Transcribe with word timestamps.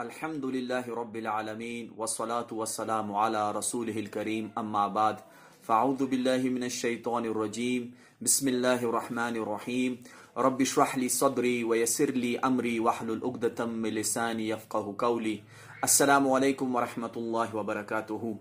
الحمد 0.00 0.44
لله 0.44 0.94
رب 0.96 1.16
العالمين 1.16 1.88
والصلاة 1.96 2.46
والسلام 2.50 3.12
على 3.22 3.40
رسوله 3.52 3.98
الكريم 4.02 4.46
أما 4.58 4.84
بعد 4.88 5.16
فأعوذ 5.62 6.06
بالله 6.12 6.52
من 6.52 6.62
الشيطان 6.62 7.24
الرجيم 7.24 7.90
بسم 8.22 8.48
الله 8.48 8.86
الرحمن 8.90 9.36
الرحيم 9.36 9.96
رب 10.36 10.60
اشرح 10.60 10.96
لي 10.98 11.08
صدري 11.08 11.64
ويسر 11.64 12.10
لي 12.10 12.38
أمري 12.38 12.78
واحلل 12.78 13.20
عقدة 13.24 13.66
من 13.66 13.94
لساني 13.98 14.48
يفقه 14.48 14.94
قولي 15.04 15.36
السلام 15.82 16.32
علیکم 16.32 16.76
ورحمۃ 16.76 17.20
اللہ 17.24 17.54
وبرکاتہ۔ 17.54 18.32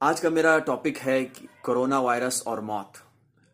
آج 0.00 0.20
کا 0.20 0.28
میرا 0.28 0.58
ٹاپک 0.58 1.06
ہے 1.06 1.18
کرونا 1.62 1.98
وائرس 1.98 2.42
اور 2.44 2.58
موت۔ 2.72 2.96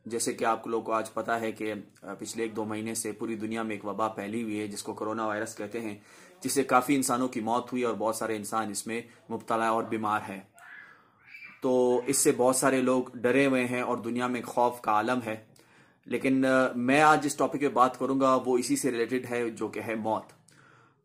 جیسے 0.09 0.33
کہ 0.33 0.45
آپ 0.45 0.67
لوگوں 0.67 0.87
کو 0.87 0.93
آج 0.93 1.13
پتا 1.15 1.41
ہے 1.41 1.53
کہ 1.53 1.75
پچھلے 2.19 2.43
ایک 2.43 2.57
دو 2.57 2.65
مہینے 2.65 2.95
سے 2.95 3.13
پوری 3.13 3.35
دنیا 3.35 3.63
میں 3.63 3.77
ایک 3.77 3.85
وبا 3.85 4.09
پھیلی 4.09 4.43
ہوئی 4.43 4.61
ہے، 4.61 4.67
جس 4.67 4.83
کو 4.83 4.95
کرونا 4.95 5.27
وائرس 5.27 5.57
کہتے 5.57 5.81
ہیں، 5.81 5.99
جس 6.41 6.53
سے 6.53 6.63
کافی 6.63 6.97
انسانوں 6.97 7.29
کی 7.29 7.41
موت 7.41 7.73
ہوئی 7.73 7.83
اور 7.83 7.95
بہت 7.95 8.16
سارے 8.16 8.37
انسان 8.37 8.71
اس 8.71 8.87
میں 8.87 9.02
مبتلا 9.30 9.69
اور 9.69 9.85
بیمار 9.85 10.21
ہیں۔ 10.29 10.41
تو 11.63 12.01
اس 12.07 12.16
سے 12.16 12.33
بہت 12.37 12.57
سارے 12.57 12.83
لوگ 12.83 13.05
ڈرے 13.15 13.47
ہوئے 13.47 13.66
ہیں 13.66 13.80
اور 13.80 13.99
دنیا 13.99 14.27
میں 14.27 14.43
خوف 14.43 14.80
کا 14.80 14.93
عالم 14.93 15.19
ہے۔ 15.27 15.37
لیکن 16.05 16.45
میں 16.75 17.02
آج 17.02 17.25
جس 17.25 17.37
ٹاپک 17.37 17.61
پہ 17.61 17.69
بات 17.69 17.99
کروں 17.99 18.21
گا، 18.21 18.38
وہ 18.47 18.59
اسی 18.59 18.77
سے 18.77 18.91
ریلیٹڈ 18.91 19.27
ہے 19.30 19.51
جو 19.51 19.69
کہ 19.69 19.80
ہے 19.87 19.95
موت۔ 19.95 20.38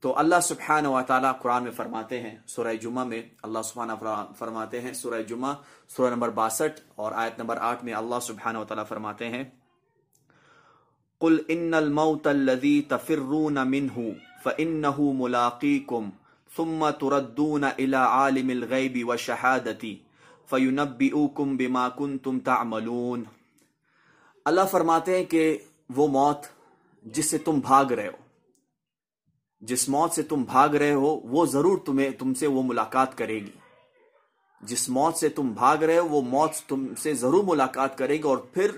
تو 0.03 0.19
اللہ 0.19 0.39
سبحانہ 0.43 0.87
و 0.87 1.01
تعالیٰ 1.07 1.31
قرآن 1.41 1.63
میں 1.63 1.71
فرماتے 1.71 2.21
ہیں 2.21 2.37
سورہ 2.47 2.73
جمعہ 2.75 3.03
میں 3.03 3.21
اللہ 3.43 3.59
سبحانہ 3.65 3.91
فرماتے 4.39 4.81
ہیں 4.81 4.93
سورہ 4.93 5.21
جمعہ، 5.21 5.53
سورہ 5.89 6.13
نمبر 6.13 6.29
باسٹھ 6.29 6.81
اور 6.95 7.11
آیت 7.11 7.39
نمبر 7.39 7.57
آٹھ 7.57 7.85
میں 7.85 7.93
اللہ 7.93 8.15
سبحانہ 8.21 8.57
و 8.57 8.65
تعالیٰ 8.65 8.85
فرماتے 8.87 9.29
ہیں، 9.29 9.43
قل 11.19 11.37
ان 11.47 11.73
الموت 11.73 12.27
الذي 12.27 12.81
تفرون 12.81 13.53
منه 13.53 14.09
فانه 14.43 15.13
ملاقيكم 15.13 16.09
ثم 16.55 16.89
تردون 16.89 17.63
الى 17.63 17.95
عالم 17.95 18.49
الغيب 18.49 19.09
والشهاده 19.09 19.93
فينبئكم 20.49 21.57
بما 21.57 21.89
كنتم 21.89 22.39
تعملون۔ 22.39 23.23
اللہ 24.45 24.67
فرماتے 24.71 25.17
ہیں 25.17 25.25
کہ 25.25 25.57
وہ 25.95 26.07
موت 26.07 26.51
جس 27.03 27.29
سے 27.29 27.37
تم 27.37 27.59
بھاگ 27.59 27.85
رہے 27.85 28.07
ہو۔ 28.07 28.22
جس 29.63 29.89
موت 29.89 30.11
سے 30.11 30.23
تم 30.23 30.43
بھاگ 30.43 30.69
رہے 30.69 30.93
ہو، 30.93 31.19
وہ 31.23 31.45
ضرور 31.45 31.77
تمہیں، 31.85 32.09
تم 32.09 32.33
سے 32.33 32.47
وہ 32.47 32.63
ملاقات 32.63 33.17
کرے 33.17 33.35
گی۔ 33.35 33.51
جس 34.61 34.89
موت 34.89 35.15
سے 35.15 35.29
تم 35.29 35.51
بھاگ 35.51 35.77
رہے 35.77 35.97
ہو، 35.97 36.07
وہ 36.07 36.21
موت 36.21 36.49
تم 36.67 36.95
سے 36.95 37.13
ضرور 37.13 37.43
ملاقات 37.43 37.97
کرے 37.97 38.13
گی 38.13 38.21
اور 38.21 38.37
پھر 38.37 38.71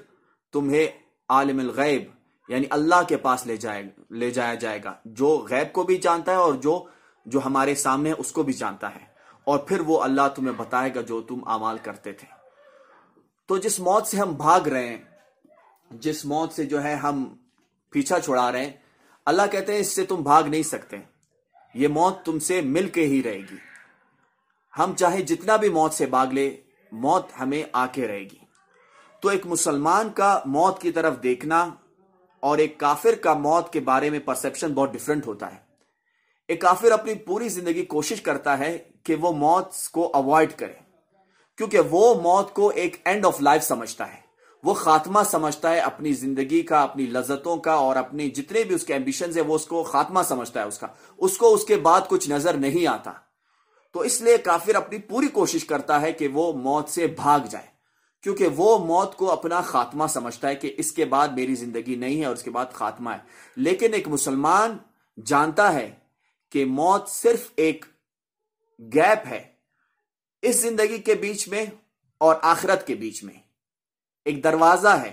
تمہیں 0.53 0.87
عالم 1.29 1.59
الغیب 1.59 2.03
یعنی 2.47 2.65
اللہ 2.69 2.95
کے 3.07 3.17
پاس 3.17 3.47
لے 3.47 3.57
جائے، 3.57 3.83
لے 4.11 4.31
جایا 4.31 4.53
جائے 4.53 4.83
گا۔ 4.83 4.93
جو 5.05 5.45
غیب 5.49 5.73
کو 5.73 5.83
بھی 5.83 5.97
جانتا 5.97 6.31
ہے 6.31 6.37
اور 6.37 6.53
جو 6.53 6.83
جو 7.25 7.39
ہمارے 7.45 7.75
سامنے 7.75 8.09
ہے 8.09 8.15
اس 8.17 8.31
کو 8.31 8.43
بھی 8.43 8.53
جانتا 8.53 8.95
ہے۔ 8.95 9.05
اور 9.43 9.59
پھر 9.59 9.79
وہ 9.79 10.01
اللہ 10.01 10.27
تمہیں 10.35 10.53
بتائے 10.57 10.95
گا 10.95 11.01
جو 11.01 11.21
تم 11.21 11.47
اعمال 11.47 11.77
کرتے 11.83 12.11
تھے۔ 12.11 12.27
تو 13.47 13.57
جس 13.57 13.79
موت 13.79 14.07
سے 14.07 14.17
ہم 14.17 14.33
بھاگ 14.33 14.61
رہے 14.61 14.87
ہیں، 14.87 15.03
جس 15.91 16.25
موت 16.25 16.53
سے 16.53 16.65
جو 16.65 16.83
ہے 16.83 16.95
ہم 16.95 17.35
پیچھا 17.89 18.19
چھڑا 18.19 18.51
رہے 18.51 18.65
ہیں 18.65 18.84
اللہ 19.25 19.41
کہتے 19.51 19.73
ہیں 19.73 19.79
اس 19.79 19.95
سے 19.95 20.05
تم 20.05 20.15
بھاگ 20.15 20.43
نہیں 20.43 20.63
سکتے۔ 20.63 20.97
یہ 21.73 21.87
موت 21.87 22.25
تم 22.25 22.39
سے 22.39 22.61
مل 22.61 22.89
کے 22.89 23.05
ہی 23.05 23.23
رہے 23.23 23.37
گی۔ 23.37 23.55
ہم 24.79 24.95
چاہے 24.95 25.21
جتنا 25.21 25.55
بھی 25.55 25.69
موت 25.69 25.93
سے 25.93 26.05
بھاگ 26.05 26.27
لے، 26.27 26.61
موت 26.91 27.27
ہمیں 27.39 27.63
آ 27.73 27.85
کے 27.85 28.07
رہے 28.07 28.19
گی۔ 28.19 28.45
تو 29.19 29.29
ایک 29.29 29.45
مسلمان 29.45 30.09
کا 30.09 30.41
موت 30.45 30.81
کی 30.81 30.91
طرف 30.91 31.23
دیکھنا 31.23 31.69
اور 32.39 32.57
ایک 32.57 32.77
کافر 32.77 33.15
کا 33.15 33.33
موت 33.33 33.73
کے 33.73 33.79
بارے 33.79 34.09
میں 34.09 34.19
پرسپشن 34.19 34.73
بہت 34.73 34.93
ڈفرنٹ 34.93 35.27
ہوتا 35.27 35.51
ہے۔ 35.51 35.59
ایک 36.47 36.61
کافر 36.61 36.91
اپنی 36.91 37.15
پوری 37.15 37.49
زندگی 37.49 37.85
کوشش 37.85 38.21
کرتا 38.21 38.59
ہے 38.59 38.77
کہ 39.03 39.15
وہ 39.15 39.31
موت 39.31 39.67
کو 39.91 40.11
اوائڈ 40.13 40.51
کرے، 40.57 40.73
کیونکہ 41.57 41.79
وہ 41.79 42.21
موت 42.21 42.53
کو 42.53 42.69
ایک 42.69 43.01
اینڈ 43.05 43.25
آف 43.25 43.41
لائف 43.41 43.63
سمجھتا 43.63 44.13
ہے۔ 44.13 44.24
وہ 44.65 44.73
خاتمہ 44.73 45.19
سمجھتا 45.25 45.71
ہے 45.71 45.79
اپنی 45.79 46.13
زندگی 46.13 46.61
کا، 46.61 46.81
اپنی 46.81 47.05
لذتوں 47.05 47.57
کا 47.57 47.73
اور 47.73 47.95
اپنی 47.95 48.29
جتنے 48.29 48.63
بھی 48.63 48.75
اس 48.75 48.83
کے 48.83 48.93
ایمبیشنز 48.93 49.37
ہیں، 49.37 49.43
وہ 49.43 49.55
اس 49.55 49.65
کو 49.65 49.83
خاتمہ 49.83 50.19
سمجھتا 50.27 50.61
ہے 50.61 50.65
اس 50.65 50.79
کا۔ 50.79 50.87
اس 51.17 51.37
کو 51.37 51.53
اس 51.53 51.65
کے 51.65 51.75
بعد 51.75 52.01
کچھ 52.07 52.29
نظر 52.29 52.53
نہیں 52.53 52.87
آتا۔ 52.87 53.11
تو 53.93 53.99
اس 53.99 54.21
لیے 54.21 54.37
کافر 54.37 54.75
اپنی 54.75 54.97
پوری 54.97 55.27
کوشش 55.27 55.65
کرتا 55.65 56.01
ہے 56.01 56.11
کہ 56.11 56.27
وہ 56.27 56.53
موت 56.53 56.89
سے 56.89 57.07
بھاگ 57.07 57.39
جائے۔ 57.49 57.65
کیونکہ 58.23 58.47
وہ 58.55 58.77
موت 58.77 59.15
کو 59.15 59.31
اپنا 59.31 59.61
خاتمہ 59.61 60.07
سمجھتا 60.07 60.47
ہے 60.47 60.55
کہ 60.55 60.73
اس 60.77 60.91
کے 60.91 61.05
بعد 61.05 61.27
میری 61.27 61.55
زندگی 61.55 61.95
نہیں 61.95 62.19
ہے 62.19 62.25
اور 62.25 62.35
اس 62.35 62.43
کے 62.43 62.51
بعد 62.51 62.65
خاتمہ 62.73 63.09
ہے۔ 63.09 63.17
لیکن 63.55 63.93
ایک 63.93 64.07
مسلمان 64.07 64.77
جانتا 65.25 65.73
ہے 65.73 65.95
کہ 66.51 66.65
موت 66.65 67.09
صرف 67.09 67.51
ایک 67.55 67.85
گیپ 68.79 69.27
ہے۔ 69.27 69.43
اس 70.41 70.55
زندگی 70.55 70.97
کے 70.97 71.15
بیچ 71.15 71.47
میں 71.47 71.65
اور 72.17 72.35
آخرت 72.41 72.87
کے 72.87 72.95
بیچ 72.95 73.23
میں۔ 73.23 73.44
ایک 74.25 74.43
دروازہ 74.43 74.87
ہے 74.87 75.11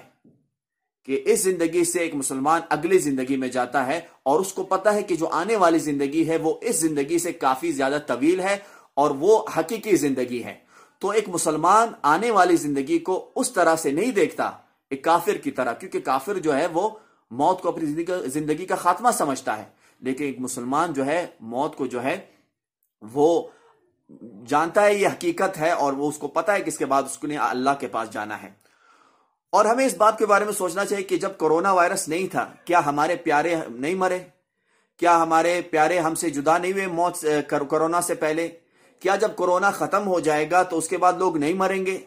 کہ 1.04 1.22
اس 1.24 1.42
زندگی 1.42 1.84
سے 1.84 1.98
ایک 1.98 2.14
مسلمان 2.14 2.60
اگلی 2.68 2.98
زندگی 2.98 3.36
میں 3.36 3.48
جاتا 3.48 3.86
ہے 3.86 4.00
اور 4.22 4.40
اس 4.40 4.52
کو 4.52 4.62
پتا 4.62 4.94
ہے 4.94 5.02
کہ 5.02 5.16
جو 5.16 5.28
آنے 5.28 5.56
والی 5.56 5.78
زندگی 5.78 6.28
ہے 6.28 6.36
وہ 6.36 6.54
اس 6.60 6.76
زندگی 6.76 7.18
سے 7.18 7.32
کافی 7.32 7.72
زیادہ 7.72 7.98
طویل 8.06 8.40
ہے 8.40 8.58
اور 8.94 9.10
وہ 9.10 9.44
حقیقی 9.56 9.96
زندگی 9.96 10.44
ہے۔ 10.44 10.54
تو 10.98 11.10
ایک 11.10 11.28
مسلمان 11.28 11.88
آنے 12.02 12.30
والی 12.30 12.56
زندگی 12.56 12.98
کو 12.98 13.30
اس 13.36 13.52
طرح 13.52 13.76
سے 13.76 13.90
نہیں 13.90 14.10
دیکھتا، 14.10 14.50
ایک 14.90 15.04
کافر 15.04 15.34
کی 15.34 15.50
طرح، 15.50 15.72
کیونکہ 15.72 16.00
کافر 16.00 16.38
جو 16.38 16.56
ہے 16.56 16.66
وہ 16.66 16.88
موت 17.30 17.62
کو 17.62 17.68
اپنی 17.68 18.04
زندگی 18.26 18.66
کا 18.66 18.76
خاتمہ 18.76 19.08
سمجھتا 19.12 19.58
ہے۔ 19.58 19.64
لیکن 20.00 20.24
ایک 20.24 20.40
مسلمان 20.40 20.92
جو 20.92 21.06
ہے 21.06 21.26
موت 21.40 21.76
کو 21.76 21.86
جو 21.86 22.02
ہے 22.02 22.26
وہ 23.02 23.48
جانتا 24.46 24.84
ہے 24.84 24.94
یہ 24.94 25.08
حقیقت 25.08 25.58
ہے 25.58 25.70
اور 25.70 25.92
وہ 25.92 26.08
اس 26.08 26.18
کو 26.18 26.28
پتا 26.28 26.52
ہے 26.52 26.60
کہ 26.60 26.68
اس 26.68 26.78
کے 26.78 26.86
بعد 26.86 27.02
اس 27.02 27.18
کو 27.18 27.26
اللہ 27.38 27.70
کے 27.80 27.86
پاس 27.86 28.10
جانا 28.10 28.42
ہے۔ 28.42 28.61
اور 29.52 29.64
ہمیں 29.64 29.86
اس 29.86 29.94
بات 29.96 30.18
کے 30.18 30.26
بارے 30.26 30.44
میں 30.44 30.52
سوچنا 30.52 30.84
چاہیے 30.84 31.04
کہ 31.04 31.16
جب 31.16 31.36
کرونا 31.38 31.72
وائرس 31.72 32.08
نہیں 32.08 32.26
تھا، 32.26 32.44
کیا 32.64 32.86
ہمارے 32.86 33.16
پیارے 33.16 33.54
نہیں 33.68 33.94
مرے؟ 33.94 34.18
کیا 34.98 35.22
ہمارے 35.22 35.60
پیارے 35.70 35.98
ہم 35.98 36.14
سے 36.14 36.30
جدا 36.30 36.58
نہیں 36.58 36.72
ہوئے 36.72 36.86
موت 36.86 37.24
کرونا 37.48 38.00
سے 38.00 38.14
پہلے؟ 38.14 38.48
کیا 39.00 39.16
جب 39.16 39.36
کرونا 39.38 39.70
ختم 39.70 40.06
ہو 40.06 40.20
جائے 40.20 40.50
گا 40.50 40.62
تو 40.62 40.78
اس 40.78 40.88
کے 40.88 40.98
بعد 40.98 41.12
لوگ 41.12 41.36
نہیں 41.36 41.52
مریں 41.52 41.86
گے؟ 41.86 41.98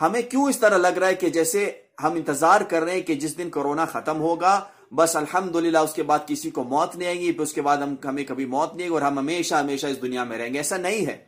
ہمیں 0.00 0.22
کیوں 0.22 0.48
اس 0.48 0.58
طرح 0.58 0.76
لگ 0.76 0.98
رہا 0.98 1.08
ہے 1.08 1.14
کہ 1.14 1.30
جیسے 1.30 1.70
ہم 2.02 2.12
انتظار 2.12 2.60
کر 2.60 2.82
رہے 2.82 2.92
ہیں 2.92 3.02
کہ 3.02 3.14
جس 3.14 3.38
دن 3.38 3.50
کرونا 3.50 3.84
ختم 3.84 4.20
ہوگا، 4.20 4.60
بس 4.92 5.16
الحمدللہ 5.16 5.78
اس 5.78 5.92
کے 5.92 6.02
بعد 6.02 6.18
کسی 6.26 6.50
کو 6.50 6.64
موت 6.64 6.96
نہیں 6.96 7.08
آئے 7.08 7.18
گی، 7.18 7.32
پھر 7.32 7.42
اس 7.42 7.52
کے 7.52 7.62
بعد 7.62 7.76
ہم، 7.76 7.94
ہمیں 8.04 8.24
کبھی 8.24 8.44
موت 8.44 8.70
نہیں 8.74 8.82
آئے 8.82 8.88
گی 8.88 8.94
اور 8.94 9.02
ہم 9.02 9.18
ہمیشہ 9.18 9.54
ہمیشہ 9.54 9.86
اس 9.86 10.02
دنیا 10.02 10.24
میں 10.24 10.38
رہیں 10.38 10.52
گے۔ 10.52 10.58
ایسا 10.58 10.76
نہیں 10.76 11.06
ہے۔ 11.06 11.24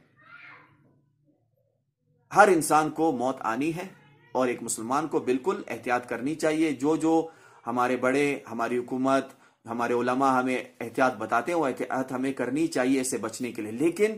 ہر 2.36 2.48
انسان 2.48 2.90
کو 2.90 3.12
موت 3.12 3.36
آنی 3.40 3.72
ہے۔ 3.76 4.01
اور 4.32 4.48
ایک 4.48 4.62
مسلمان 4.62 5.08
کو 5.08 5.20
بالکل 5.20 5.62
احتیاط 5.68 6.08
کرنی 6.08 6.34
چاہیے۔ 6.34 6.72
جو 6.72 6.96
جو 6.96 7.28
ہمارے 7.66 7.96
بڑے، 7.96 8.38
ہماری 8.50 8.78
حکومت، 8.78 9.26
ہمارے 9.66 9.92
علماء 9.92 10.40
ہمیں 10.40 10.64
احتیاط 10.80 11.14
بتاتے 11.16 11.52
ہیں، 11.52 11.58
وہ 11.58 11.66
احتیاط 11.66 12.12
ہمیں 12.12 12.32
کرنی 12.32 12.66
چاہیے 12.66 13.00
اسے 13.00 13.18
بچنے 13.18 13.52
کے 13.52 13.62
لیے۔ 13.62 13.72
لیکن 13.72 14.12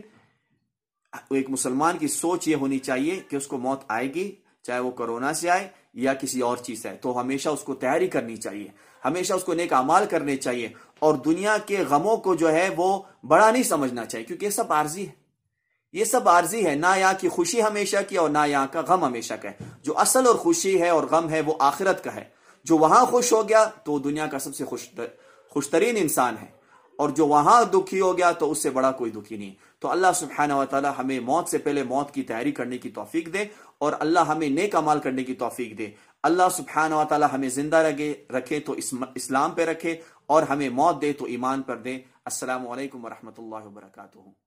ایک 1.29 1.49
مسلمان 1.49 1.97
کی 1.97 2.07
سوچ 2.07 2.47
یہ 2.47 2.55
ہونی 2.55 2.79
چاہیے 2.79 3.19
کہ 3.29 3.35
اس 3.35 3.47
کو 3.47 3.57
موت 3.57 3.81
آئے 3.87 4.13
گی، 4.13 4.35
چاہے 4.63 4.79
وہ 4.79 4.91
کرونا 4.91 5.33
سے 5.33 5.49
آئے 5.49 5.67
یا 5.93 6.13
کسی 6.13 6.41
اور 6.41 6.57
چیز 6.57 6.81
سے 6.81 6.89
آئے۔ 6.89 6.97
تو 6.97 7.21
ہمیشہ 7.21 7.49
اس 7.49 7.61
کو 7.61 7.75
تیاری 7.75 8.07
کرنی 8.07 8.37
چاہیے۔ 8.37 8.67
ہمیشہ 9.05 9.33
اس 9.33 9.43
کو 9.43 9.53
نیک 9.53 9.73
امال 9.73 10.05
کرنے 10.05 10.35
چاہیے۔ 10.35 10.69
اور 10.99 11.13
دنیا 11.13 11.57
کے 11.57 11.77
غموں 11.89 12.17
کو 12.17 12.35
جو 12.35 12.51
ہے 12.51 12.69
وہ 12.77 13.01
بڑا 13.27 13.51
نہیں 13.51 13.63
سمجھنا 13.63 14.05
چاہیے، 14.05 14.25
کیونکہ 14.25 14.45
یہ 14.45 14.49
سب 14.49 14.73
عارضی 14.73 15.07
ہے۔ 15.07 15.24
یہ 15.95 16.03
سب 16.03 16.29
عارضی 16.29 16.65
ہے۔ 16.65 16.75
نہ 16.75 16.85
یہاں 16.97 17.13
کی 17.19 17.29
خوشی 17.29 17.63
ہمیشہ 17.63 17.97
کی 18.09 18.17
اور 18.17 18.29
نہ 18.29 18.37
یہاں 18.47 18.67
کا 18.71 18.81
غم 18.81 19.03
ہمیشہ 19.03 19.33
کا 19.33 19.49
ہے۔ 19.49 19.53
جو 19.81 19.97
اصل 19.97 20.27
اور 20.27 20.35
خوشی 20.35 20.81
ہے 20.81 20.89
اور 20.89 21.03
غم 21.03 21.29
ہے 21.29 21.41
وہ 21.41 21.53
آخرت 21.59 22.03
کا 22.03 22.15
ہے۔ 22.15 22.23
جو 22.63 22.77
وہاں 22.77 23.05
خوش 23.05 23.33
ہو 23.33 23.49
گیا 23.49 23.65
تو 23.65 23.99
دنیا 23.99 24.27
کا 24.27 24.39
سب 24.39 24.55
سے 24.55 24.65
خوش 24.65 24.89
خوش 25.49 25.69
ترین 25.69 25.95
انسان 25.97 26.35
ہے۔ 26.41 26.47
اور 26.97 27.09
جو 27.09 27.27
وہاں 27.27 27.63
دکھی 27.63 28.01
ہو 28.01 28.17
گیا 28.17 28.31
تو 28.31 28.51
اس 28.51 28.63
سے 28.63 28.69
بڑا 28.69 28.91
کوئی 28.91 29.11
دکھی 29.11 29.37
نہیں۔ 29.37 29.53
تو 29.79 29.91
اللہ 29.91 30.07
سبحانہ 30.15 30.53
و 30.53 30.65
تعالی 30.65 30.87
ہمیں 30.97 31.19
موت 31.19 31.49
سے 31.49 31.57
پہلے 31.57 31.83
موت 31.83 32.11
کی 32.11 32.23
تیاری 32.23 32.51
کرنے 32.51 32.77
کی 32.77 32.89
توفیق 32.89 33.33
دے 33.33 33.45
اور 33.77 33.93
اللہ 33.99 34.19
ہمیں 34.19 34.49
نیک 34.49 34.75
عمال 34.75 34.99
کرنے 34.99 35.23
کی 35.23 35.33
توفیق 35.33 35.77
دے۔ 35.77 35.89
اللہ 36.23 36.43
سبحانہ 36.51 36.95
و 36.95 37.03
تعالی 37.09 37.25
ہمیں 37.33 37.49
زندہ 37.49 37.77
رکھے 37.77 38.13
رکھے 38.29 38.59
تو 38.59 38.75
اسلام 39.15 39.51
پہ 39.51 39.65
رکھے 39.65 39.97
اور 40.25 40.43
ہمیں 40.43 40.69
موت 40.69 41.01
دے 41.01 41.13
تو 41.13 41.25
ایمان 41.25 41.61
پر 41.61 41.75
دے۔ 41.75 41.95
السلام 42.25 42.67
علیکم 42.67 43.05
ورحمۃ 43.05 43.33
اللہ 43.37 43.67
وبرکاتہ۔ 43.67 44.44